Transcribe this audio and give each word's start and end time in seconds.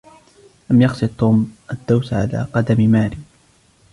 لم 0.69 0.81
يقصد 0.81 1.07
توم 1.17 1.55
الدوس 1.71 2.13
على 2.13 2.47
قدم 2.53 2.81
ماري. 2.91 3.17